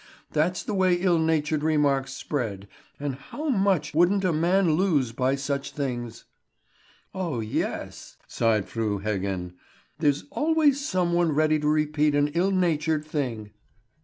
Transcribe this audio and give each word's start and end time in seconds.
That's 0.31 0.63
the 0.63 0.73
way 0.73 0.95
ill 0.95 1.19
natured 1.19 1.61
remarks 1.61 2.11
spread; 2.13 2.67
and 2.99 3.13
how 3.13 3.49
much 3.49 3.93
wouldn't 3.93 4.25
a 4.25 4.33
man 4.33 4.71
lose 4.71 5.11
by 5.11 5.35
such 5.35 5.73
things!" 5.73 6.23
"Oh 7.13 7.39
yes," 7.39 8.17
sighed 8.27 8.67
Fru 8.67 8.99
Heggen; 9.01 9.53
"there's 9.99 10.23
always 10.31 10.83
some 10.83 11.13
one 11.13 11.33
ready 11.33 11.59
to 11.59 11.67
repeat 11.67 12.15
an 12.15 12.29
ill 12.29 12.49
natured 12.49 13.05
thing." 13.05 13.51